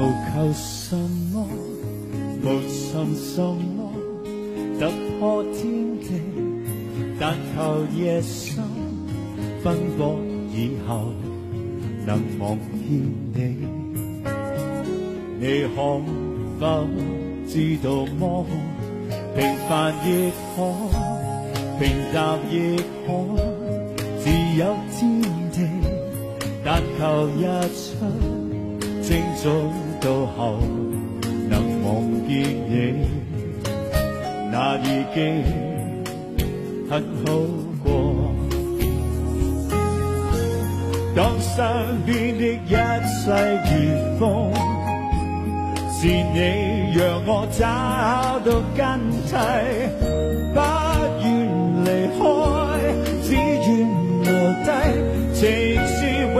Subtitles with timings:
[0.00, 0.02] 无
[0.32, 1.46] 求什么，
[2.42, 3.79] 无寻什么。
[4.80, 4.86] 突
[5.18, 5.60] 破天
[6.00, 6.08] 地，
[7.20, 8.64] 但求一生
[9.62, 10.18] 奔波
[10.54, 11.12] 以后
[12.06, 12.88] 能望见
[13.34, 13.58] 你。
[15.38, 16.00] 你可
[16.58, 16.86] 否
[17.46, 18.46] 知道么？
[19.36, 20.72] 平凡亦可，
[21.78, 21.82] 平
[22.14, 23.12] 淡亦可，
[24.18, 24.64] 自有
[24.96, 25.20] 天
[25.52, 25.58] 地。
[26.64, 27.84] 但求日出
[29.02, 29.50] 清早
[30.00, 30.58] 到后，
[31.50, 32.32] 能望见
[32.66, 33.29] 你。
[34.60, 35.18] 也已经
[36.90, 36.92] 很
[37.24, 37.26] 好
[37.82, 37.88] 过。
[41.16, 41.48] 当身
[42.04, 42.08] 边
[42.38, 42.74] 的一切
[43.66, 43.72] 如
[44.18, 44.24] 风，
[45.90, 46.36] 是你
[46.94, 47.60] 让我找
[48.44, 48.78] 到根
[49.26, 49.32] 蒂，
[50.54, 50.58] 不
[51.22, 51.26] 愿
[51.84, 51.86] 离
[52.16, 52.20] 开，
[53.22, 53.68] 只愿
[54.22, 54.28] 留
[54.64, 54.68] 低
[55.34, 55.38] 情
[55.86, 56.36] 是永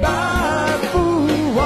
[0.00, 0.04] 不
[0.90, 0.94] 枯
[1.56, 1.58] 萎。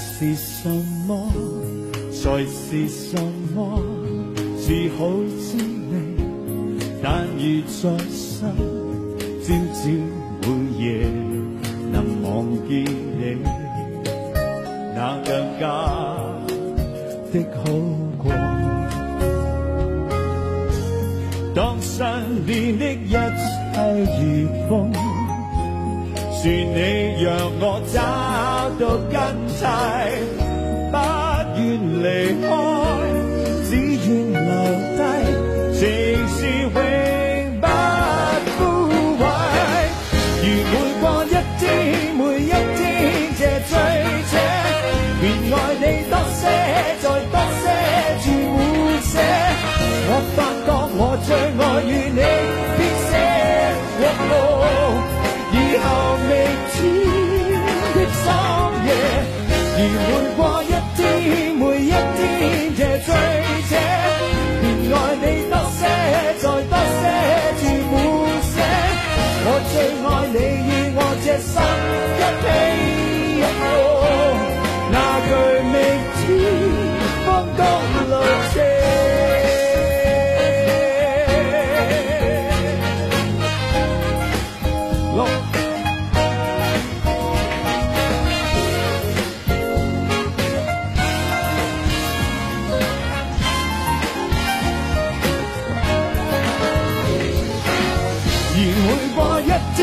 [0.00, 0.68] 是什
[1.06, 1.30] 么
[2.10, 3.22] 在是什
[3.54, 3.82] 么
[4.58, 5.94] 是好滋味
[7.02, 8.48] 但如在心
[9.42, 9.82] 朝朝
[10.42, 10.48] 每
[10.82, 11.06] 夜
[11.92, 13.42] 能望见你
[14.94, 15.28] 那更
[15.58, 15.66] 加
[17.32, 17.70] 的好
[18.18, 18.30] 过。
[21.54, 23.18] 当身边的一切
[24.22, 24.92] 如风
[26.42, 28.00] 是你让我找
[28.80, 29.62] 到根蒂
[30.90, 30.96] 不
[31.58, 31.68] 愿
[32.02, 33.09] 离开。
[98.52, 99.80] 而每过一天，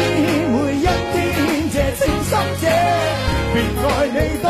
[0.51, 1.15] 每一天，
[1.73, 2.63] 这痴心者，
[3.53, 4.45] 别爱你多。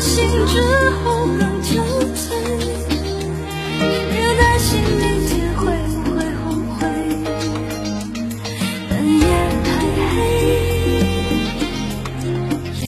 [0.00, 1.80] 醒之后更憔
[2.14, 2.30] 悴
[4.10, 5.07] 别担心。